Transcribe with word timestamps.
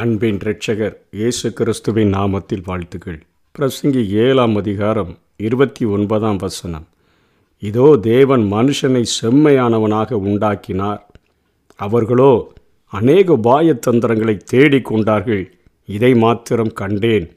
அன்பின் 0.00 0.36
இரட்சகர் 0.36 0.94
இயேசு 1.10 1.52
கிறிஸ்துவின் 1.52 2.12
நாமத்தில் 2.14 2.62
வாழ்த்துக்கள். 2.64 3.18
பிரசங்கி 3.58 4.08
ஏழாம் 4.08 4.56
அதிகாரம் 4.56 5.18
இருபத்தி 5.36 5.84
ஒன்பதாம் 5.84 6.36
வசனம். 6.36 6.86
இதோ 7.58 7.96
தேவன் 8.00 8.52
மனுஷனை 8.52 9.04
செம்மையானவனாக 9.22 10.12
உண்டாக்கினார். 10.12 11.10
அவர்களோ 11.76 12.52
அநேக 12.86 13.36
உபாயத்தந்திரங்களை 13.36 14.36
தேடிக் 14.36 14.84
கொண்டார்கள். 14.84 15.54
இதை 15.84 16.14
மாத்திரம் 16.14 16.72
கண்டேன். 16.72 17.36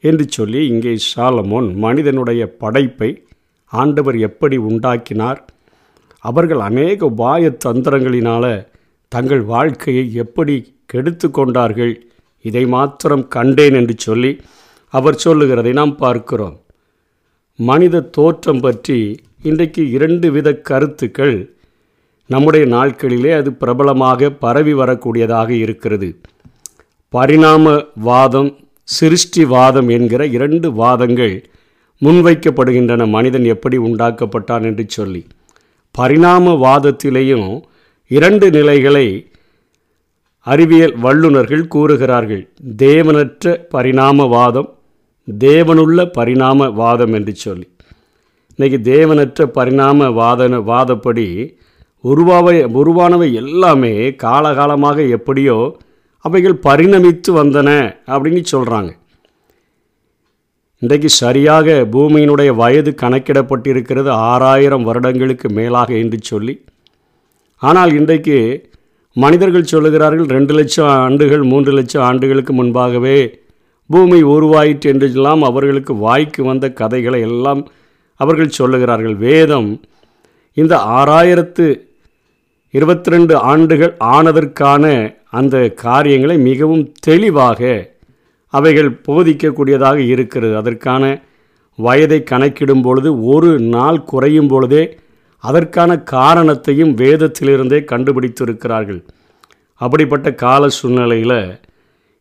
என்று 0.00 0.26
சொல்லி 0.28 0.66
இங்கே 0.66 0.96
சாலமோன் 1.16 1.74
மனிதனுடைய 1.74 2.56
படைப்பை 2.56 3.24
ஆண்டவர் 3.66 4.18
எப்படி 4.18 4.56
உண்டாக்கினார்? 4.56 5.44
அவர்கள் 6.18 6.58
அநேக 6.58 7.06
உபாய 7.06 7.56
தந்திரங்களினால் 7.64 8.66
தங்கள் 9.08 9.42
வாழ்க்கையை 9.42 10.14
எப்படி 10.14 10.78
கெடுத்து 10.92 11.26
கொண்டார்கள் 11.30 11.94
இதை 12.44 12.64
மாத்திரம் 12.74 13.24
கண்டேன் 13.28 13.76
என்று 13.80 13.94
சொல்லி 13.98 14.32
அவர் 14.94 15.20
சொல்லுகிறதை 15.24 15.72
நாம் 15.78 15.94
பார்க்கிறோம். 15.96 16.56
மனித 17.58 18.06
தோற்றம் 18.16 18.60
பற்றி 18.60 18.98
இன்றைக்கு 19.42 19.82
இரண்டு 19.96 20.26
வித 20.32 20.48
கருத்துக்கள் 20.68 21.36
நம்முடைய 22.30 22.64
நாட்களிலே 22.76 23.30
அது 23.36 23.50
பிரபலமாக 23.52 24.30
பரவி 24.44 24.74
வரக்கூடியதாக 24.74 25.50
இருக்கிறது. 25.64 26.08
பரிணாமவாதம் 27.12 28.50
சிருஷ்டிவாதம் 28.88 29.88
என்கிற 29.96 30.22
இரண்டு 30.36 30.68
வாதங்கள் 30.72 31.34
முன்வைக்கப்படுகின்றன. 32.02 33.08
மனிதன் 33.08 33.46
எப்படி 33.54 33.78
உண்டாக்கப்பட்டான் 33.78 34.64
என்று 34.70 34.84
சொல்லி. 34.88 35.22
பரிணாமவாதத்திலேயும் 35.94 37.48
இரண்டு 38.10 38.46
நிலைகளை 38.50 39.06
அறிவியல் 40.46 40.96
வல்லுநர்கள் 40.96 41.66
கூறுகிறார்கள் 41.66 42.48
தேவனற்ற 42.76 43.66
பரிணாமவாதம் 43.74 44.68
தேவனுள்ள 45.38 45.98
பரிணாமவாதம் 46.18 47.14
என்று 47.14 47.34
சொல்லி. 47.34 47.68
இன்றைக்கி 48.56 48.78
தேவனற்ற 48.92 49.42
பரிணாம 49.46 50.08
வாதன 50.08 50.60
வாதப்படி 50.70 51.26
உருவாவை 52.04 52.64
உருவானவை 52.64 53.32
எல்லாமே 53.32 54.10
காலகாலமாக 54.10 55.08
எப்படியோ 55.08 55.76
அவைகள் 56.24 56.58
பரிணமித்து 56.62 57.30
வந்தன 57.30 57.68
அப்படின்னு 58.06 58.42
சொல்கிறாங்க 58.52 58.90
இன்றைக்கு 60.78 61.08
சரியாக 61.08 61.88
பூமியினுடைய 61.92 62.54
வயது 62.54 62.94
கணக்கிடப்பட்டிருக்கிறது 63.02 64.08
ஆறாயிரம் 64.08 64.82
வருடங்களுக்கு 64.82 65.48
மேலாக 65.48 65.94
என்று 65.94 66.18
சொல்லி. 66.22 66.64
ஆனால் 67.56 67.92
இன்றைக்கு 67.92 68.36
மனிதர்கள் 69.16 69.70
சொல்லுகிறார்கள் 69.70 70.28
ரெண்டு 70.28 70.54
லட்சம் 70.54 70.86
ஆண்டுகள் 70.86 71.42
மூன்று 71.42 71.72
லட்சம் 71.72 72.02
ஆண்டுகளுக்கு 72.02 72.52
முன்பாகவே 72.52 73.38
பூமி 73.86 74.22
உருவாயிற்று 74.22 74.90
என்றெல்லாம் 74.90 75.42
அவர்களுக்கு 75.42 75.94
வாய்க்கு 75.94 76.44
வந்த 76.44 76.72
கதைகளை 76.72 77.20
எல்லாம் 77.20 77.70
அவர்கள் 78.16 78.56
சொல்லுகிறார்கள். 78.58 79.16
வேதம் 79.16 79.80
இந்த 80.54 80.76
ஆறாயிரத்து 80.76 81.66
இருபத்தி 82.70 83.10
ரெண்டு 83.10 83.36
ஆண்டுகள் 83.36 83.96
ஆனதற்கான 83.98 85.14
அந்த 85.30 85.68
காரியங்களை 85.68 86.38
மிகவும் 86.38 86.92
தெளிவாக 87.00 87.90
அவைகள் 88.46 89.00
போதிக்கக்கூடியதாக 89.08 89.96
இருக்கிறது. 89.96 90.56
அதற்கான 90.56 91.22
வயதை 91.74 92.22
கணக்கிடும் 92.22 92.82
பொழுது 92.82 93.24
ஒரு 93.24 93.58
நாள் 93.58 94.04
குறையும் 94.04 94.48
பொழுதே 94.48 94.98
அதற்கான 95.44 95.90
காரணத்தையும் 96.14 96.92
வேதத்திலிருந்தே 97.02 97.80
கண்டுபிடித்திருக்கிறார்கள். 97.92 99.00
அப்படிப்பட்ட 99.80 100.28
கால 100.44 100.62
சூழ்நிலையில் 100.78 101.40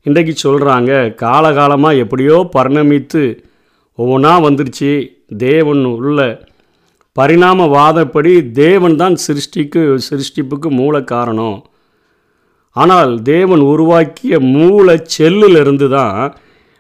இன்றைக்கு 0.06 0.34
சொல்கிறாங்க 0.44 0.92
காலகாலமாக 1.24 2.02
எப்படியோ 2.04 2.38
பரிணமித்து 2.56 3.24
ஒவ்வொன்றா 4.00 4.34
வந்துருச்சு. 4.46 4.92
தேவன் 5.48 5.82
உள்ள 5.96 6.20
பரிணாமவாதப்படி 7.16 8.34
தேவன் 8.64 8.96
தான் 8.96 9.16
சிருஷ்டிக்கு 9.26 9.82
சிருஷ்டிப்புக்கு 10.10 10.70
மூல 10.82 11.02
காரணம். 11.14 11.58
ஆனால் 12.76 13.12
தேவன் 13.24 13.64
உருவாக்கிய 13.72 14.34
மூல 14.56 14.96
செல்லிலிருந்து 15.16 15.88
தான் 15.98 16.18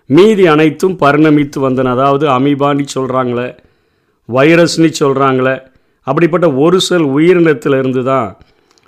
மீதி 0.10 0.44
அனைத்தும் 0.54 0.96
பரிணமித்து 1.04 1.58
வந்தன. 1.66 1.92
அதாவது 1.96 2.26
அமீபான்னு 2.38 2.86
சொல்கிறாங்களே 2.96 3.50
வைரஸ்னு 4.30 4.90
சொல்கிறாங்களே 5.02 5.56
அப்படிப்பட்ட 6.04 6.54
ஒரு 6.54 6.82
செல் 6.82 7.04
உயிரினத்திலிருந்து 7.04 8.04
தான் 8.04 8.38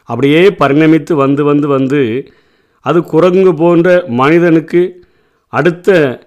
அப்படியே 0.03 0.49
பரிணமித்து 0.49 1.13
வந்து 1.13 1.43
வந்து 1.43 1.67
வந்து 1.67 2.25
அது 2.81 3.03
குரங்கு 3.03 3.53
போன்ற 3.53 4.05
மனிதனுக்கு 4.07 5.03
அடுத்த 5.49 6.19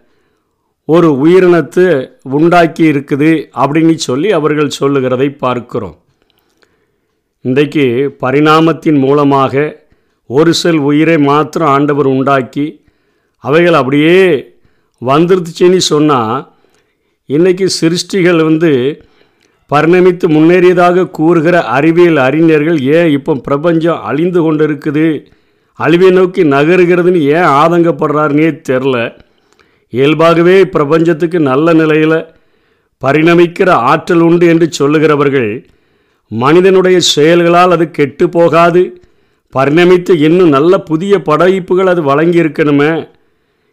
ஒரு 0.84 1.26
உயிரினத்தை 1.26 2.08
உண்டாக்கி 2.22 2.82
இருக்குது 2.82 3.48
அப்படின்னு 3.56 3.94
சொல்லி 3.94 4.32
அவர்கள் 4.32 4.68
சொல்லுகிறதை 4.68 5.30
பார்க்கிறோம். 5.30 5.98
இன்றைக்கு 7.40 8.14
பரிணாமத்தின் 8.18 8.96
மூலமாக 8.96 9.82
ஒரு 10.26 10.54
செல் 10.54 10.78
உயிரை 10.78 11.18
மாத்திரம் 11.18 11.68
ஆண்டவர் 11.68 12.06
உண்டாக்கி 12.06 12.82
அவைகள் 13.38 13.74
அப்படியே 13.74 14.46
வந்துருச்சுன்னு 15.02 15.76
சொன்னால் 15.76 16.52
இன்றைக்கி 17.28 17.66
சிருஷ்டிகள் 17.80 18.44
வந்து 18.44 19.02
பரிணமித்து 19.70 20.26
முன்னேறியதாக 20.28 21.10
கூறுகிற 21.10 21.56
அறிவியல் 21.76 22.16
அறிஞர்கள் 22.16 22.78
ஏன் 22.96 23.08
இப்போ 23.08 23.34
பிரபஞ்சம் 23.34 24.02
அழிந்து 24.08 24.40
கொண்டு 24.42 24.64
இருக்குது 24.68 25.06
அழிவை 25.78 26.10
நோக்கி 26.10 26.42
நகருகிறதுன்னு 26.44 27.20
ஏன் 27.36 27.48
ஆதங்கப்படுறாருனே 27.60 28.48
தெரில. 28.68 28.96
இயல்பாகவே 29.92 30.56
பிரபஞ்சத்துக்கு 30.74 31.38
நல்ல 31.50 31.72
நிலையில் 31.72 32.18
பரிணமிக்கிற 33.02 33.70
ஆற்றல் 33.92 34.20
உண்டு 34.20 34.46
என்று 34.46 34.66
சொல்லுகிறவர்கள் 34.72 35.50
மனிதனுடைய 36.30 36.98
செயல்களால் 37.14 37.74
அது 37.76 37.86
கெட்டு 37.90 38.24
போகாது. 38.28 38.82
பரிணமித்து 39.54 40.12
இன்னும் 40.26 40.54
நல்ல 40.56 40.78
புதிய 40.90 41.14
படைப்புகள் 41.28 41.90
அது 41.92 42.02
வழங்கி 42.02 42.38
இருக்கணுமே 42.42 42.92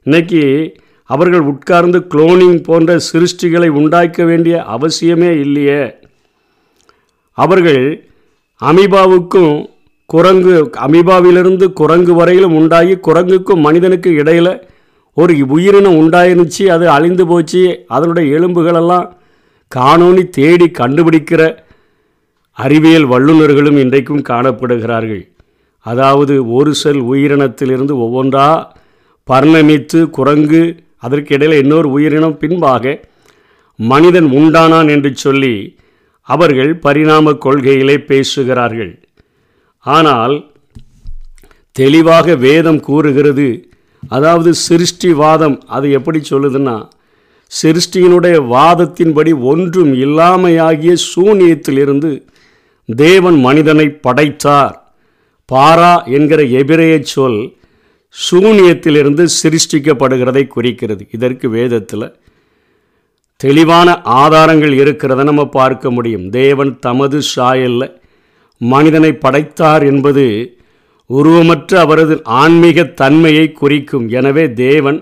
இன்னைக்கு 0.05 0.41
அவர்கள் 1.13 1.49
உட்கார்ந்து 1.51 1.99
குளோனிங் 2.13 2.61
போன்ற 2.63 2.91
சிருஷ்டிகளை 3.07 3.69
உண்டாக்க 3.79 4.23
வேண்டிய 4.29 4.55
அவசியமே 4.75 5.31
இல்லையே. 5.45 5.81
அவர்கள் 7.37 7.83
அமீபாவுக்கும் 8.61 9.53
குரங்கு 10.13 10.55
அமீபாவிலிருந்து 10.85 11.65
குரங்கு 11.79 12.13
வரையிலும் 12.13 12.55
உண்டாகி 12.59 12.95
குரங்குக்கும் 13.07 13.65
மனிதனுக்கு 13.67 14.09
இடையில் 14.21 14.53
ஒரு 15.17 15.33
உயிரினம் 15.47 15.97
உண்டாயிருந்துச்சு 16.01 16.63
அது 16.75 16.85
அழிந்து 16.89 17.23
போச்சு. 17.27 17.63
அதனுடைய 17.95 18.27
எலும்புகளெல்லாம் 18.39 19.07
காணோனி 19.71 20.23
தேடி 20.37 20.67
கண்டுபிடிக்கிற 20.79 21.41
அறிவியல் 22.57 23.07
வல்லுநர்களும் 23.13 23.79
இன்றைக்கும் 23.83 24.27
காணப்படுகிறார்கள். 24.29 25.23
அதாவது 25.85 26.33
ஒரு 26.57 26.71
செல் 26.81 27.03
உயிரினத்திலிருந்து 27.11 27.93
ஒவ்வொன்றா 28.05 28.47
பரிணமித்து 29.27 29.99
குரங்கு 30.17 30.63
அதற்கு 31.05 31.31
இடையில் 31.35 31.61
இன்னொரு 31.63 31.87
உயிரினம் 31.97 32.39
பின்பாக 32.41 32.93
மனிதன் 33.79 34.29
உண்டானான் 34.39 34.89
என்று 34.95 35.11
சொல்லி 35.23 35.55
அவர்கள் 36.29 36.71
பரிணாம 36.85 37.33
கொள்கையிலே 37.45 37.97
பேசுகிறார்கள். 38.09 38.91
ஆனால் 39.85 40.35
தெளிவாக 41.75 42.35
வேதம் 42.47 42.81
கூறுகிறது. 42.87 43.49
அதாவது 44.15 44.51
சிருஷ்டிவாதம் 44.67 45.57
அது 45.75 45.87
எப்படி 45.97 46.19
சொல்லுதுன்னா 46.29 46.77
சிருஷ்டியினுடைய 47.51 48.35
வாதத்தின்படி 48.53 49.31
ஒன்றும் 49.51 49.93
இல்லாமையாகிய 50.05 50.93
சூனியத்திலிருந்து 51.11 52.11
தேவன் 52.89 53.37
மனிதனை 53.47 53.87
படைத்தார். 54.05 54.75
பாரா 55.49 55.93
என்கிற 56.17 56.41
எபிரேய 56.59 56.93
சொல் 57.13 57.41
சூனியத்திலிருந்து 58.15 59.23
சிருஷ்டிக்கப்படுகிறதை 59.41 60.43
குறிக்கிறது. 60.47 61.03
இதற்கு 61.11 61.49
வேதத்தில் 61.49 62.07
தெளிவான 63.39 63.89
ஆதாரங்கள் 64.01 64.73
இருக்கிறத 64.81 65.21
நம்ம 65.23 65.43
பார்க்க 65.59 65.91
முடியும். 65.91 66.25
தேவன் 66.29 66.71
தமது 66.79 67.19
சாயல்ல 67.35 67.83
மனிதனை 68.61 69.11
படைத்தார் 69.13 69.83
என்பது 69.91 70.25
உருவமற்ற 71.09 71.71
அவரது 71.85 72.15
ஆன்மீக 72.41 72.83
தன்மையை 73.01 73.51
குறிக்கும். 73.51 74.05
எனவே 74.09 74.45
தேவன் 74.53 74.99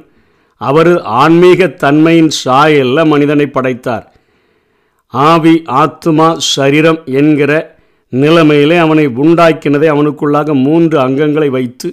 அவரது 0.62 1.02
ஆன்மீக 1.22 1.68
தன்மையின் 1.84 2.32
சாயல்ல 2.44 3.06
மனிதனை 3.06 3.48
படைத்தார். 3.48 4.06
ஆவி 5.14 5.56
ஆத்மா 5.82 6.28
சரீரம் 6.56 7.02
என்கிற 7.20 7.52
நிலைமையிலே 8.14 8.78
அவனை 8.78 9.06
உண்டாக்கினதை 9.24 9.88
அவனுக்குள்ளாக 9.96 10.54
மூன்று 10.66 10.98
அங்கங்களை 11.08 11.50
வைத்து 11.58 11.90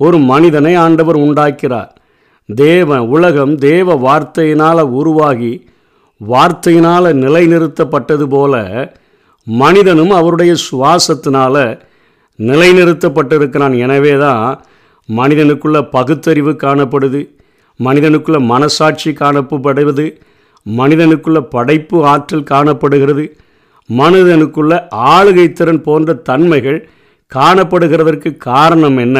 ஒரு 0.00 0.18
மனிதனை 0.30 0.72
ஆண்டவர் 0.84 1.18
உண்டாக்கிறார். 1.26 1.90
தேவ 2.48 2.98
உலகம் 3.14 3.54
தேவ 3.68 3.94
வார்த்தையினால் 4.06 4.82
உருவாகி 4.98 5.52
வார்த்தையினால் 6.20 7.08
நிலைநிறுத்தப்பட்டது 7.22 8.26
போல 8.34 8.54
மனிதனும் 9.46 10.12
அவருடைய 10.18 10.52
சுவாசத்தினால் 10.66 11.64
நிலைநிறுத்தப்பட்டிருக்கிறான். 12.38 13.74
எனவே 13.84 14.14
தான் 14.24 14.44
மனிதனுக்குள்ள 15.08 15.78
பகுத்தறிவு 15.96 16.52
காணப்படுது 16.64 17.20
மனிதனுக்குள்ள 17.80 18.38
மனசாட்சி 18.52 19.10
காணப்படுவது 19.22 20.06
மனிதனுக்குள்ள 20.66 21.40
படைப்பு 21.54 21.96
ஆற்றல் 22.12 22.48
காணப்படுகிறது 22.52 23.24
மனிதனுக்குள்ள 23.88 24.72
ஆளுகை 25.14 25.44
திறன் 25.58 25.82
போன்ற 25.88 26.14
தன்மைகள் 26.28 26.78
காணப்படுகிறதற்கு 27.32 28.30
காரணம் 28.48 28.98
என்ன? 29.04 29.18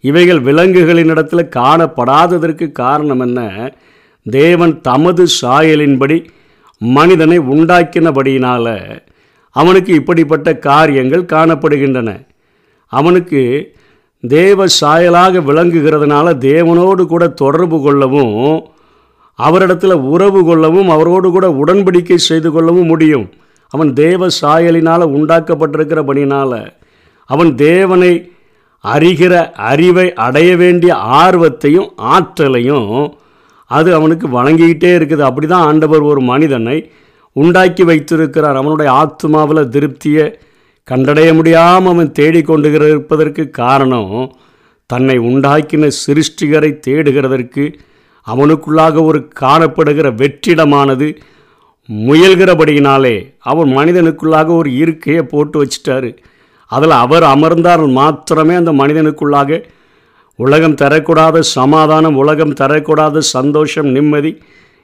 இவைகள் 0.00 0.40
விலங்குகளின் 0.40 1.10
காணப்படாததற்கு 1.58 2.72
காரணம் 2.72 3.20
என்ன? 3.20 3.72
தேவன் 4.24 4.80
தமது 4.80 5.26
சாயலின்படி 5.42 6.24
மனிதனை 6.78 7.38
உண்டாக்கினபடியினால் 7.38 9.00
அவனுக்கு 9.50 9.94
இப்படிப்பட்ட 9.94 10.58
காரியங்கள் 10.58 11.22
காணப்படுகின்றன. 11.22 12.26
அவனுக்கு 12.86 13.74
தேவ 14.20 14.64
சாயலாக 14.64 15.40
விளங்குகிறதுனால 15.40 16.34
தேவனோடு 16.34 17.06
கூட 17.06 17.28
தொடர்பு 17.28 17.82
கொள்ளவும் 17.82 18.64
அவரிடத்தில் 19.34 19.92
உறவு 19.92 20.44
கொள்ளவும் 20.44 20.88
அவரோடு 20.88 21.30
கூட 21.30 21.48
உடன்படிக்கை 21.48 22.14
செய்து 22.14 22.50
கொள்ளவும் 22.50 22.86
முடியும். 22.86 23.30
அவன் 23.68 23.92
தேவ 23.92 24.26
சாயலினால் 24.26 25.10
உண்டாக்கப்பட்டிருக்கிறபடினால் 25.16 26.66
அவன் 27.24 27.54
தேவனை 27.54 28.30
அறிகிற 28.94 29.34
அறிவை 29.70 30.06
அடைய 30.26 30.50
வேண்டிய 30.56 30.92
ஆர்வத்தையும் 31.22 31.90
ஆற்றலையும் 32.14 32.90
அது 33.70 33.88
அவனுக்கு 33.94 34.26
வழங்கிக்கிட்டே 34.28 34.90
இருக்குது. 34.98 35.22
அப்படி 35.28 35.46
தான் 35.46 35.66
ஆண்டவர் 35.68 36.02
ஒரு 36.10 36.20
மனிதனை 36.32 36.76
உண்டாக்கி 37.36 37.84
வைத்திருக்கிறார். 37.84 38.58
அவனுடைய 38.60 38.90
ஆத்மாவில் 39.02 39.70
திருப்தியை 39.74 40.26
கண்டடைய 40.88 41.28
முடியாமல் 41.34 41.92
அவன் 41.92 42.12
தேடிக்கொண்டு 42.18 42.68
இருப்பதற்கு 42.90 43.44
காரணம் 43.60 44.12
தன்னை 44.90 45.16
உண்டாக்கின 45.28 45.88
சிருஷ்டிகரை 46.02 46.70
தேடுகிறதற்கு 46.86 47.64
அவனுக்குள்ளாக 48.26 49.02
ஒரு 49.08 49.18
காணப்படுகிற 49.40 50.06
வெற்றிடமானது 50.20 51.08
முயல்கிறபடியினாலே 51.88 53.16
அவன் 53.50 53.70
மனிதனுக்குள்ளாக 53.78 54.48
ஒரு 54.60 54.70
இருக்கையை 54.82 55.22
போட்டு 55.32 55.56
வச்சிட்டாரு. 55.62 56.10
அதில் 56.66 56.94
அவர் 57.04 57.24
அமர்ந்தால் 57.34 57.84
மாத்திரமே 57.98 58.54
அந்த 58.54 58.72
மனிதனுக்குள்ளாக 58.72 59.58
உலகம் 60.38 60.78
தரக்கூடாத 60.82 61.38
சமாதானம் 61.38 62.16
உலகம் 62.16 62.54
தரக்கூடாத 62.60 63.18
சந்தோஷம் 63.18 63.88
நிம்மதி 63.90 64.32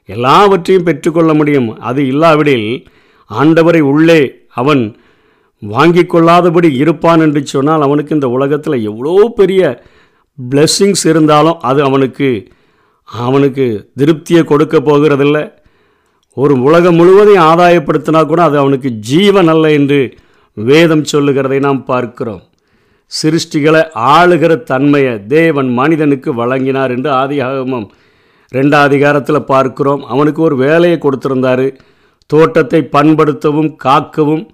எல்லாவற்றையும் 0.09 0.87
பெற்றுக்கொள்ள 0.89 1.35
முடியும். 1.35 1.69
அது 1.79 2.01
இல்லாவிடில் 2.07 2.69
ஆண்டவரை 3.31 3.81
உள்ளே 3.93 4.21
அவன் 4.61 4.83
வாங்கி 5.63 6.03
கொள்ளாதபடி 6.05 6.69
இருப்பான் 6.75 7.21
என்று 7.21 7.41
சொன்னால் 7.47 7.85
அவனுக்கு 7.87 8.15
இந்த 8.15 8.29
உலகத்தில் 8.29 8.85
எவ்வளோ 8.91 9.15
பெரிய 9.41 9.63
பிளெஸ்ஸிங்ஸ் 10.39 11.05
இருந்தாலும் 11.07 11.61
அது 11.61 11.81
அவனுக்கு 11.89 12.31
அவனுக்கு 13.09 13.67
திருப்தியை 14.01 14.43
கொடுக்க 14.45 14.77
போகிறதில்ல. 14.79 15.39
ஒரு 16.37 16.55
உலகம் 16.67 16.99
முழுவதையும் 17.01 17.47
ஆதாயப்படுத்தினா 17.51 18.21
கூட 18.27 18.43
அது 18.43 18.57
அவனுக்கு 18.59 18.91
ஜீவன் 19.11 19.51
அல்ல 19.55 19.73
என்று 19.79 20.01
வேதம் 20.57 21.05
சொல்லுகிறதை 21.05 21.59
நாம் 21.59 21.83
பார்க்கிறோம். 21.85 22.43
சிருஷ்டிகளை 23.13 23.83
ஆளுகிற 24.15 24.53
தன்மையை 24.71 25.15
தேவன் 25.27 25.71
மனிதனுக்கு 25.81 26.31
வழங்கினார் 26.35 26.93
என்று 26.97 27.11
ஆதிகாகமம் 27.23 27.87
ரெண்டாம் 28.53 28.87
அதிகாரத்தில் 28.89 29.49
பார்க்கிறோம். 29.53 30.03
அவனுக்கு 30.05 30.41
ஒரு 30.43 30.57
வேலையை 30.57 30.99
கொடுத்திருந்தார். 30.99 31.67
தோட்டத்தை 32.31 32.81
பண்படுத்தவும் 32.97 33.71
காக்கவும் 33.85 34.45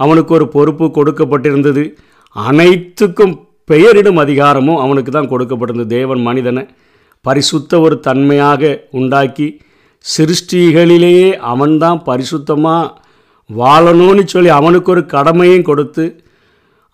அவனுக்கு 0.00 0.32
ஒரு 0.34 0.46
பொறுப்பு 0.48 0.86
கொடுக்கப்பட்டிருந்தது. 0.98 1.84
அனைத்துக்கும் 2.36 3.34
பெயரிடும் 3.64 4.20
அதிகாரமும் 4.24 4.82
அவனுக்கு 4.84 5.10
தான் 5.10 5.30
கொடுக்கப்பட்டிருந்தது. 5.32 5.94
தேவன் 5.98 6.22
மனிதனை 6.28 6.62
பரிசுத்த 7.24 7.80
ஒரு 7.80 7.96
தன்மையாக 8.06 8.62
உண்டாக்கி 8.90 9.48
சிருஷ்டிகளிலேயே 10.04 11.28
அவன்தான் 11.52 11.98
பரிசுத்தமாக 12.06 12.94
வாழணும்னு 13.50 14.24
சொல்லி 14.26 14.48
அவனுக்கு 14.48 14.90
ஒரு 14.90 15.06
கடமையும் 15.06 15.68
கொடுத்து 15.68 16.22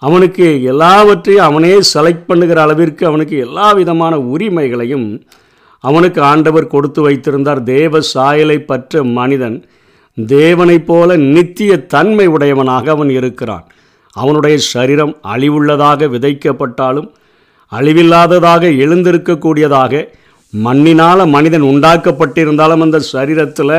அவனுக்கு 0.02 0.62
எல்லாவற்றையும் 0.62 1.44
அவனே 1.44 1.72
செலக்ட் 1.94 2.26
பண்ணுகிற 2.26 2.62
அளவிற்கு 2.62 3.06
அவனுக்கு 3.06 3.36
எல்லா 3.38 3.72
விதமான 3.72 4.14
உரிமைகளையும் 4.18 5.22
அவனுக்கு 5.80 6.20
ஆண்டவர் 6.22 6.66
கொடுத்து 6.66 7.00
வைத்திருந்தார். 7.02 7.62
தேவ 7.62 8.00
சாயலை 8.00 8.58
பற்ற 8.58 9.02
மனிதன் 9.02 9.64
தேவனைப் 10.26 10.86
போல 10.86 11.16
நித்திய 11.16 11.76
தன்மை 11.86 12.26
உடையவனாக 12.26 12.90
அவன் 12.90 13.10
இருக்கிறான். 13.10 13.64
அவனுடைய 14.12 14.56
சரீரம் 14.56 15.16
அழிவுள்ளதாக 15.34 16.08
விதைக்கப்பட்டாலும் 16.14 17.08
அழிவில்லாததாக 17.72 18.62
எழுந்திருக்கக்கூடியதாக 18.84 20.04
மண்ணினால் 20.52 21.26
மனிதன் 21.26 21.68
உண்டாக்கப்பட்டிருந்தாலும் 21.72 22.84
அந்த 22.86 23.00
சரீரத்தில் 23.12 23.76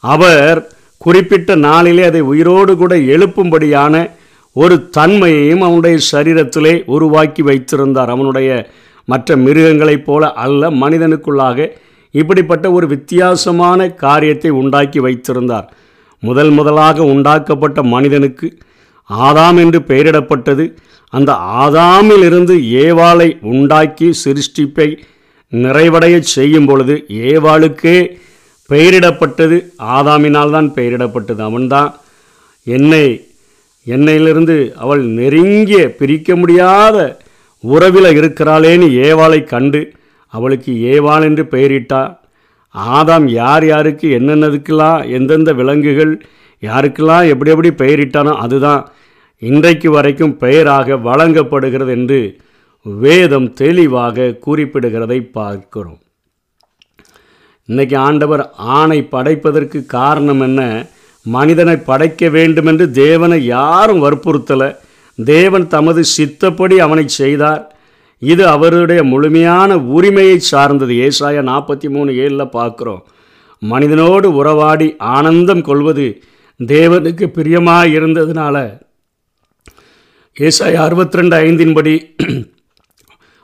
அவர் 0.00 0.60
குறிப்பிட்ட 0.96 1.54
நாளிலே 1.54 2.02
அதை 2.02 2.20
உயிரோடு 2.20 2.76
கூட 2.76 2.96
எழுப்பும்படியான 2.96 4.10
ஒரு 4.52 4.88
தன்மையையும் 4.88 5.60
அவனுடைய 5.60 5.98
சரீரத்திலே 6.12 6.82
உருவாக்கி 6.86 7.42
வைத்திருந்தார். 7.42 8.10
அவனுடைய 8.10 8.70
மற்ற 9.04 9.36
மிருகங்களைப் 9.36 10.04
போல 10.04 10.32
அல்ல 10.32 10.70
மனிதனுக்குள்ளாக 10.70 11.68
இப்படிப்பட்ட 12.10 12.72
ஒரு 12.72 12.86
வித்தியாசமான 12.86 13.88
காரியத்தை 13.90 14.50
உண்டாக்கி 14.50 14.98
வைத்திருந்தார். 14.98 15.72
முதல் 16.22 16.50
முதலாக 16.50 17.04
உண்டாக்கப்பட்ட 17.04 17.82
மனிதனுக்கு 17.82 18.58
ஆதாம் 19.10 19.58
என்று 19.58 19.80
பெயரிடப்பட்டது. 19.86 20.76
அந்த 21.08 21.32
ஆதாமிலிருந்து 21.32 22.54
ஏவாளை 22.84 23.28
உண்டாக்கி 23.40 24.12
சிருஷ்டிப்பை 24.12 24.98
நிறைவடைய 25.52 26.18
செய்யும் 26.18 26.66
பொழுது 26.66 27.04
ஏவாளுக்கே 27.08 27.98
பெயரிடப்பட்டது. 28.70 29.56
ஆதாமினால் 29.96 30.54
தான் 30.56 30.68
பெயரிடப்பட்டது. 30.78 31.40
அவன்தான் 31.50 31.90
என்னை 32.66 33.06
என்னையிலிருந்து 33.86 34.56
அவள் 34.82 35.02
நெருங்கிய 35.18 35.82
பிரிக்க 35.98 36.36
முடியாத 36.36 36.96
உறவில் 37.64 38.08
இருக்கிறாளேன்னு 38.20 38.86
ஏவாளை 39.06 39.40
கண்டு 39.44 39.80
அவளுக்கு 40.34 40.72
ஏவாள் 40.94 41.26
என்று 41.28 41.44
பெயரிட்டா. 41.54 42.00
ஆதாம் 42.96 43.26
யார் 43.40 43.66
யாருக்கு 43.66 44.06
என்னென்னதுக்கெல்லாம் 44.18 45.04
எந்தெந்த 45.18 45.52
விலங்குகள் 45.60 46.14
யாருக்கெல்லாம் 46.62 47.28
எப்படி 47.32 47.52
எப்படி 47.52 47.70
பெயரிட்டானோ 47.82 48.32
அதுதான் 48.44 48.82
இன்றைக்கு 49.42 49.88
வரைக்கும் 49.90 50.34
பெயராக 50.42 50.96
வழங்கப்படுகிறது 51.08 51.92
என்று 51.98 52.20
வேதம் 52.86 53.48
தெளிவாக 53.62 54.34
குறிப்பிடுகிறதை 54.46 55.18
பார்க்கிறோம். 55.38 56.00
இன்றைக்கி 57.68 57.96
ஆண்டவர் 57.96 58.50
ஆணை 58.56 59.02
படைப்பதற்கு 59.02 59.86
காரணம் 59.86 60.40
என்ன? 60.40 60.86
மனிதனை 61.22 61.76
படைக்க 61.76 62.28
வேண்டும் 62.28 62.66
என்று 62.66 62.90
தேவனை 62.90 63.46
யாரும் 63.46 64.02
வற்புறுத்தலை. 64.04 64.76
தேவன் 65.24 65.66
தமது 65.68 66.02
சித்தப்படி 66.16 66.76
அவனை 66.76 67.08
செய்தார். 67.08 67.76
இது 68.18 68.48
அவருடைய 68.48 69.02
முழுமையான 69.02 69.78
உரிமையை 69.78 70.38
சார்ந்தது. 70.38 70.94
ஏசாய 71.08 71.42
நாற்பத்தி 71.42 71.88
மூணு 71.88 72.12
ஏழில் 72.12 72.54
பார்க்குறோம். 72.58 73.02
மனிதனோடு 73.62 74.34
உறவாடி 74.34 74.96
ஆனந்தம் 74.98 75.62
கொள்வது 75.62 76.06
தேவனுக்கு 76.60 77.26
பிரியமாக 77.26 77.86
இருந்ததுனால. 77.88 78.56
ஏசாய 80.36 80.74
அறுபத்தி 80.74 81.16
ரெண்டு 81.16 81.36
ஐந்தின்படி 81.36 81.94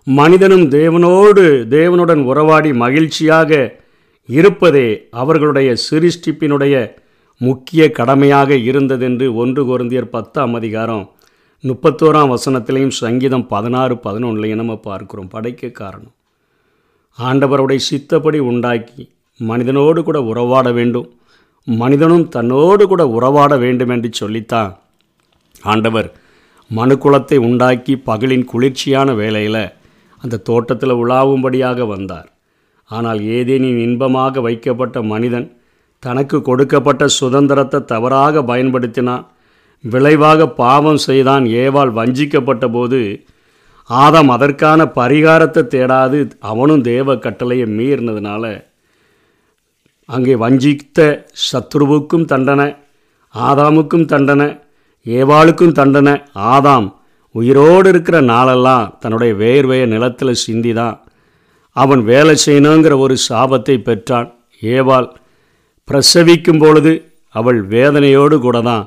மனிதனும் 0.07 0.67
தேவனோடு 0.71 1.43
தேவனுடன் 1.77 2.23
உறவாடி 2.23 2.73
மகிழ்ச்சியாக 2.73 3.81
இருப்பதே 4.27 5.09
அவர்களுடைய 5.11 5.77
சிருஷ்டிப்பினுடைய 5.91 6.97
முக்கிய 7.39 7.91
கடமையாக 7.91 8.55
இருந்ததென்று 8.55 9.35
ஒன்று 9.35 9.63
குருந்தியர் 9.65 10.05
பத்தாம் 10.05 10.55
அதிகாரம் 10.55 11.11
முப்பத்தோராம் 11.63 12.35
வசனத்திலையும் 12.35 12.89
சங்கீதம் 12.89 13.47
பதினாறு 13.47 13.95
பதினொன்றுலையும் 13.95 14.55
நம்ம 14.55 14.81
பார்க்குறோம். 14.85 15.29
படைக்க 15.29 15.69
காரணம். 15.69 16.13
ஆண்டவருடைய 17.19 17.79
சித்தப்படி 17.91 18.39
உண்டாக்கி 18.39 19.11
மனிதனோடு 19.39 20.03
கூட 20.03 20.23
உறவாட 20.23 20.73
வேண்டும். 20.73 21.17
மனிதனும் 21.65 22.29
தன்னோடு 22.29 22.87
கூட 22.87 23.07
உறவாட 23.09 23.57
வேண்டும் 23.57 23.89
என்று 23.89 24.11
சொல்லித்தான். 24.13 24.79
ஆண்டவர் 25.63 26.13
மனுக்குளத்தை 26.75 27.37
உண்டாக்கி 27.37 28.03
பகலின் 28.07 28.45
குளிர்ச்சியான 28.45 29.15
வேலையில் 29.15 29.73
அந்த 30.19 30.37
தோட்டத்தில் 30.37 30.91
உலாவும்படியாக 30.91 31.87
வந்தார். 31.87 32.32
ஆனால் 32.93 33.21
ஏதேனின் 33.33 33.79
இன்பமாக 33.79 34.41
வைக்கப்பட்ட 34.41 35.03
மனிதன் 35.03 35.49
தனக்கு 36.03 36.43
கொடுக்கப்பட்ட 36.43 37.09
சுதந்திரத்தை 37.17 37.81
தவறாக 37.85 38.43
பயன்படுத்தினான் 38.43 39.25
விளைவாக 39.85 40.49
பாவம் 40.55 41.01
செய்தான் 41.07 41.45
ஏவால் 41.57 41.93
வஞ்சிக்கப்பட்ட 41.93 42.67
போது 42.69 43.01
ஆதாம் 43.91 44.31
அதற்கான 44.31 44.81
பரிகாரத்தை 44.97 45.63
தேடாது 45.69 46.19
அவனும் 46.43 46.83
தேவ 46.83 47.17
கட்டளையை 47.17 47.67
மீறினதுனால 47.79 48.45
அங்கே 50.09 50.35
வஞ்சித்த 50.37 50.99
சத்ருவுக்கும் 51.47 52.25
தண்டனை 52.25 52.69
ஆதாமுக்கும் 53.35 54.05
தண்டனை 54.05 54.49
ஏவாளுக்கும் 55.07 55.73
தண்டனை. 55.73 56.15
ஆதாம் 56.53 56.89
உயிரோடு 57.35 57.89
இருக்கிற 57.89 58.17
நாளெல்லாம் 58.23 58.99
தன்னுடைய 59.01 59.33
வேர்வையை 59.35 59.87
நிலத்தில் 59.87 60.41
சிந்தி 60.41 60.73
தான் 60.73 60.97
அவன் 61.77 62.03
வேலை 62.11 62.35
செய்யணுங்கிற 62.47 62.95
ஒரு 63.05 63.15
சாபத்தை 63.29 63.77
பெற்றான். 63.89 64.29
ஏவாள் 64.63 65.09
பிரசவிக்கும் 65.89 66.59
பொழுது 66.59 66.93
அவள் 67.35 67.61
வேதனையோடு 67.67 68.37
கூட 68.39 68.57
தான் 68.63 68.85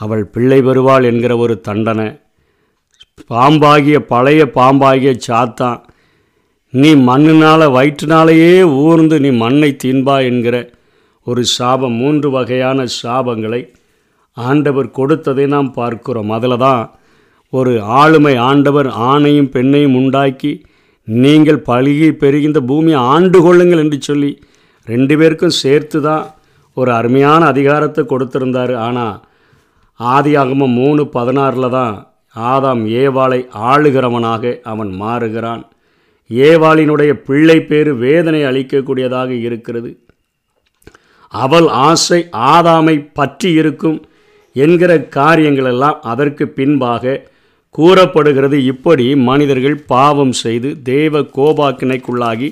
அவள் 0.00 0.24
பிள்ளை 0.34 0.58
பெறுவாள் 0.62 1.04
என்கிற 1.10 1.32
ஒரு 1.36 1.54
தண்டனை. 1.68 2.08
பாம்பாகிய 3.32 3.98
பழைய 4.12 4.42
பாம்பாகிய 4.56 5.12
சாத்தான் 5.26 5.80
நீ 6.74 6.90
மண்ணினால் 7.08 7.72
வயிற்றுனாலேயே 7.76 8.54
ஊர்ந்து 8.84 9.16
நீ 9.24 9.30
மண்ணை 9.42 9.70
தீன்பா 9.82 10.16
என்கிற 10.30 10.56
ஒரு 11.26 11.42
சாபம் 11.56 11.96
மூன்று 12.02 12.28
வகையான 12.30 12.86
சாபங்களை 13.00 13.60
ஆண்டவர் 14.36 14.88
கொடுத்ததை 14.90 15.44
நாம் 15.46 15.70
பார்க்கிறோம். 15.72 16.30
அதில் 16.30 16.62
தான் 16.66 16.82
ஒரு 17.52 17.72
ஆளுமை 18.00 18.34
ஆண்டவர் 18.48 18.88
ஆணையும் 19.10 19.52
பெண்ணையும் 19.54 19.96
உண்டாக்கி 20.00 20.52
நீங்கள் 21.24 21.64
பழுகி 21.68 22.08
பெருகின்ற 22.22 22.58
பூமியை 22.70 23.00
ஆண்டு 23.14 23.38
கொள்ளுங்கள் 23.42 23.82
என்று 23.84 23.98
சொல்லி 24.08 24.30
ரெண்டு 24.86 25.14
பேருக்கும் 25.20 25.58
சேர்த்து 25.62 25.98
தான் 26.00 26.24
ஒரு 26.76 26.90
அருமையான 26.98 27.40
அதிகாரத்தை 27.52 28.02
கொடுத்துருந்தார். 28.04 28.74
ஆனால் 28.86 29.16
ஆதி 30.00 30.32
ஆகமும் 30.42 30.76
மூணு 30.80 31.02
பதினாறில் 31.16 31.74
தான் 31.78 31.94
ஆதாம் 32.36 32.82
ஏவாளை 33.02 33.40
ஆளுகிறவனாக 33.70 34.52
அவன் 34.72 34.92
மாறுகிறான். 35.02 35.62
ஏவாளினுடைய 36.30 37.12
பிள்ளை 37.26 37.58
பேரு 37.70 37.92
வேதனை 38.04 38.40
அளிக்கக்கூடியதாக 38.50 39.30
இருக்கிறது. 39.46 39.90
அவள் 41.32 41.68
ஆசை 41.88 42.20
ஆதாமை 42.52 42.96
பற்றி 43.18 43.50
இருக்கும் 43.60 43.98
என்கிற 44.56 44.92
காரியங்களெல்லாம் 45.16 46.00
அதற்கு 46.12 46.44
பின்பாக 46.58 47.04
கூறப்படுகிறது 47.74 48.64
இப்படி 48.64 49.14
மனிதர்கள் 49.28 49.84
பாவம் 49.84 50.32
செய்து 50.32 50.82
தேவ 50.82 51.20
கோபாக்கினைக்குள்ளாகி 51.36 52.48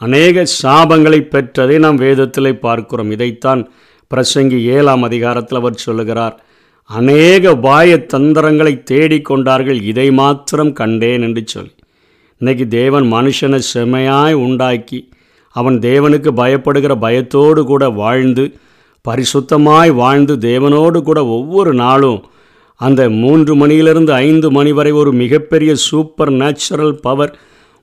அநேக 0.00 0.44
சாபங்களை 0.62 1.18
பெற்றதை 1.32 1.78
நாம் 1.78 1.96
வேதத்தில் 1.96 2.58
பார்க்கிறோம். 2.58 3.10
இதைத்தான் 3.10 3.62
பிரசங்கி 4.10 4.58
ஏழாம் 4.76 5.02
அதிகாரத்தில் 5.02 5.58
அவர் 5.58 5.74
சொல்லுகிறார் 5.74 6.36
அநேக 6.90 7.54
பாய 7.56 7.96
தந்திரங்களை 8.06 8.82
தேடிக்கொண்டார்கள் 8.90 9.80
இதை 9.82 10.10
மாத்திரம் 10.10 10.72
கண்டேன் 10.72 11.22
என்று 11.22 11.42
சொல்லி. 11.46 11.72
இன்றைக்கி 12.40 12.68
தேவன் 12.68 13.06
மனுஷனை 13.12 13.60
செமையாய் 13.74 14.36
உண்டாக்கி 14.46 15.00
அவன் 15.56 15.78
தேவனுக்கு 15.78 16.30
பயப்படுகிற 16.40 16.92
பயத்தோடு 16.98 17.64
கூட 17.64 17.84
வாழ்ந்து 17.90 18.44
பரிசுத்தமாய் 19.04 19.92
வாழ்ந்து 19.92 20.34
தேவனோடு 20.48 20.98
கூட 21.02 21.20
ஒவ்வொரு 21.26 21.74
நாளும் 21.74 22.20
அந்த 22.80 23.10
மூன்று 23.10 23.54
மணியிலிருந்து 23.54 24.12
ஐந்து 24.12 24.50
மணி 24.50 24.72
வரை 24.72 24.92
ஒரு 24.92 25.12
மிகப்பெரிய 25.12 25.74
சூப்பர் 25.74 26.32
நேச்சுரல் 26.32 26.94
பவர் 27.00 27.32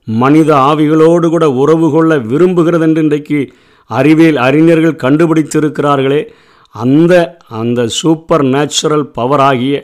மனித 0.04 0.54
ஆவிகளோடு 0.54 1.28
கூட 1.28 1.50
உறவு 1.62 1.90
கொள்ள 1.90 2.18
விரும்புகிறது 2.18 2.80
என்று 2.80 3.02
இன்றைக்கு 3.02 3.52
அறிவியல் 3.90 4.36
அறிஞர்கள் 4.36 5.02
கண்டுபிடித்திருக்கிறார்களே. 5.04 6.20
அந்த 6.74 7.36
அந்த 7.48 7.86
சூப்பர் 7.86 8.44
நேச்சுரல் 8.44 9.10
பவராகிய 9.18 9.76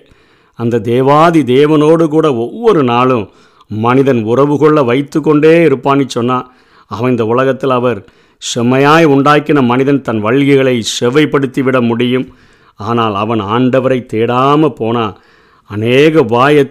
அந்த 0.59 0.78
தேவாதி 0.78 1.40
தேவனோடு 1.42 2.07
கூட 2.09 2.35
ஒவ்வொரு 2.35 2.83
நாளும் 2.83 3.31
மனிதன் 3.69 4.23
உறவு 4.23 4.59
கொள்ள 4.59 4.83
வைத்து 4.83 5.21
கொண்டே 5.21 5.66
இருப்பான்னு 5.66 6.07
சொன்னால் 6.07 6.52
அவன் 6.87 7.11
இந்த 7.11 7.26
உலகத்தில் 7.26 7.71
அவர் 7.71 8.00
செம்மையாய் 8.42 9.07
உண்டாக்கின 9.07 9.62
மனிதன் 9.62 10.02
தன் 10.02 10.25
வழிகளை 10.25 10.83
செவைப்படுத்தி 11.00 11.62
விட 11.62 11.81
முடியும். 11.81 12.26
ஆனால் 12.75 13.14
அவன் 13.14 13.41
ஆண்டவரை 13.41 14.07
தேடாமல் 14.12 14.75
போனால் 14.75 15.21
அநேக 15.67 16.23
பாய 16.23 16.69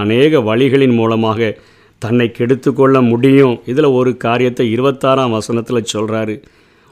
அநேக 0.00 0.40
வழிகளின் 0.40 0.94
மூலமாக 0.94 1.58
தன்னை 1.98 2.30
கெடுத்து 2.30 2.72
கொள்ள 2.72 3.00
முடியும். 3.00 3.60
இதில் 3.66 3.84
ஒரு 3.84 4.16
காரியத்தை 4.16 4.70
இருபத்தாறாம் 4.70 5.30
வசனத்தில் 5.30 5.90
சொல்கிறாரு 5.92 6.42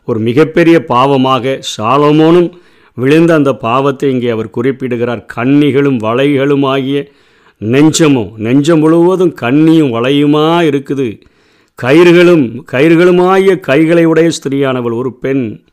ஒரு 0.05 0.19
மிகப்பெரிய 0.19 0.85
பாவமாக 0.89 1.61
சாலமோனும் 1.77 2.53
விழுந்த 2.95 3.35
அந்த 3.35 3.55
பாவத்தை 3.55 4.11
இங்கே 4.11 4.31
அவர் 4.31 4.51
குறிப்பிடுகிறார். 4.51 5.27
கன்னிகளும் 5.35 5.99
வளைகளும் 5.99 6.65
ஆகிய 6.65 7.13
நெஞ்சமும் 7.59 8.31
நெஞ்சம் 8.37 8.79
முழுவதும் 8.79 9.35
கண்ணியும் 9.41 9.93
வளையுமா 9.93 10.63
இருக்குது? 10.63 11.21
கயிறுகளும் 11.83 12.65
கயிறுகளுமாகிய 12.73 13.61
கைகளை 13.61 14.05
உடைய 14.05 14.31
ஸ்திரீயானவள் 14.31 14.97
ஒரு 14.97 15.13
பெண் 15.13 15.65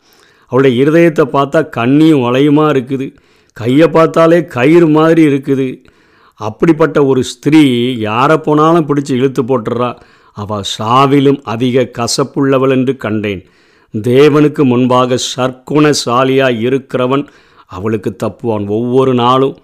அவளுடைய 0.50 0.74
இருதயத்தை 0.84 1.26
பார்த்தா 1.36 1.60
கண்ணியும் 1.78 2.24
வளையுமா 2.26 2.66
இருக்குது. 2.74 3.08
கையை 3.58 3.88
பார்த்தாலே 3.88 4.40
கயிறு 4.56 4.88
மாதிரி 4.88 5.22
இருக்குது. 5.32 5.68
அப்படிப்பட்ட 6.40 6.98
ஒரு 7.06 7.22
ஸ்திரீ 7.24 7.64
யாரை 8.08 8.38
போனாலும் 8.38 8.88
பிடிச்சி 8.90 9.14
இழுத்து 9.20 9.42
போட்டுறா 9.44 9.90
அவள் 10.38 10.68
சாவிலும் 10.78 11.40
அதிக 11.54 11.86
கசப்புள்ளவள் 11.98 12.74
என்று 12.76 12.94
கண்டேன். 12.98 13.42
தேவனுக்கு 13.94 14.64
முன்பாக 14.64 15.18
சர்க்குணசாலியாக 15.36 16.60
இருக்கிறவன் 16.68 17.26
அவளுக்கு 17.78 18.12
தப்புவான் 18.24 18.66
ஒவ்வொரு 18.78 19.14
நாளும். 19.14 19.56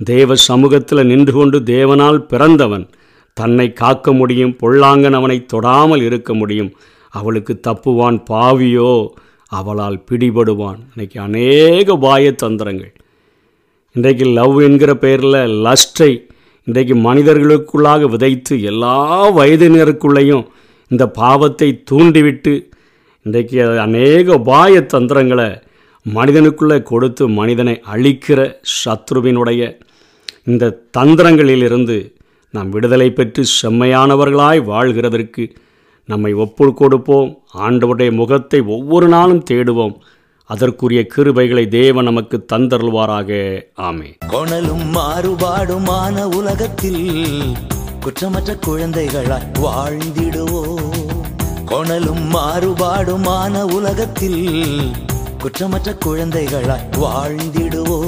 தேவ 0.00 0.34
சமூகத்தில் 0.48 1.08
நின்று 1.10 1.32
கொண்டு 1.32 1.58
தேவனால் 1.72 2.18
பிறந்தவன். 2.30 2.86
தன்னை 3.36 3.66
காக்க 3.72 4.12
முடியும் 4.12 4.56
பொல்லாங்கன் 4.62 5.16
அவனை 5.18 5.38
தொடாமல் 5.52 6.02
இருக்க 6.02 6.34
முடியும். 6.34 6.72
அவளுக்கு 7.14 7.54
தப்புவான் 7.68 8.18
பாவியோ. 8.30 8.92
அவளால் 9.50 10.04
பிடிபடுவான். 10.10 10.80
இன்றைக்கி 10.92 11.18
அநேக 11.18 11.96
பாய 11.96 12.30
தந்திரங்கள். 12.42 12.92
இன்றைக்கு 13.94 14.24
லவ் 14.24 14.56
என்கிற 14.60 14.96
பெயரில் 14.96 15.40
லஸ்டை 15.66 16.12
இன்றைக்கு 16.66 16.94
மனிதர்களுக்குள்ளாக 16.94 18.08
விதைத்து 18.08 18.62
எல்லா 18.62 18.96
வயதினருக்குள்ளேயும் 19.30 20.44
இந்த 20.90 21.04
பாவத்தை 21.08 21.68
தூண்டிவிட்டு 21.90 22.54
இன்றைக்கு 23.26 23.78
அநேக 23.78 24.26
உபாய 24.36 24.86
தந்திரங்களை 24.86 25.48
மனிதனுக்குள்ளே 26.06 26.82
கொடுத்து 26.82 27.28
மனிதனை 27.28 27.80
அழிக்கிற 27.86 28.40
சத்ருவினுடைய 28.84 29.62
இந்த 30.44 30.74
தந்திரங்களிலிருந்து 30.98 31.96
நாம் 32.54 32.70
விடுதலை 32.70 33.12
பெற்று 33.12 33.44
செம்மையானவர்களாய் 33.62 34.60
வாழ்கிறதற்கு 34.66 35.44
நம்மை 36.06 36.32
ஒப்பு 36.34 36.74
கொடுப்போம் 36.74 37.38
ஆண்டவருடைய 37.58 38.10
முகத்தை 38.12 38.60
ஒவ்வொரு 38.60 39.08
நாளும் 39.08 39.44
தேடுவோம். 39.50 39.94
அதற்குரிய 40.46 41.06
கிருபைகளை 41.16 41.68
தேவன் 41.68 42.04
நமக்கு 42.04 42.46
தந்தருள்வாராக. 42.52 43.62
ஆமே 43.80 44.14
கொணலும் 44.28 44.94
மாறுபாடுமான 44.94 46.36
உலகத்தில் 46.36 47.06
குற்றமற்ற 48.00 48.56
குழந்தைகளாய் 48.66 49.46
வாழ்ந்திடுவோ 49.62 50.62
கொணலும் 51.64 52.34
மாறுபாடுமான 52.34 53.62
உலகத்தில் 53.72 54.42
குற்றமற்ற 55.42 55.96
குழந்தைகளாய் 56.06 56.86
வாழ்ந்திடுவோ 57.00 58.03